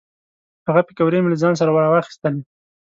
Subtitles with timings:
[0.67, 2.41] هغه پیکورې مې له ځان سره را واخیستلې.